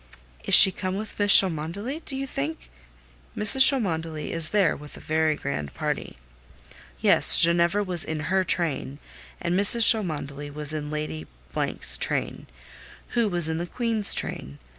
"Is 0.45 0.55
she 0.55 0.71
come 0.71 0.95
with 0.95 1.15
Mrs. 1.19 1.37
Cholmondeley, 1.41 2.01
do 2.03 2.15
you 2.15 2.25
think?" 2.25 2.71
"Mrs. 3.37 3.61
Cholmondeley 3.69 4.31
is 4.31 4.49
there 4.49 4.75
with 4.75 4.97
a 4.97 4.99
very 4.99 5.35
grand 5.35 5.75
party. 5.75 6.17
Yes; 7.01 7.37
Ginevra 7.37 7.83
was 7.83 8.03
in 8.03 8.21
her 8.21 8.43
train; 8.43 8.97
and 9.39 9.53
Mrs. 9.53 9.87
Cholmondeley 9.91 10.49
was 10.49 10.73
in 10.73 10.89
Lady 10.89 11.27
——'s 11.55 11.99
train, 11.99 12.47
who 13.09 13.29
was 13.29 13.47
in 13.47 13.59
the 13.59 13.67
Queen's 13.67 14.15
train. 14.15 14.57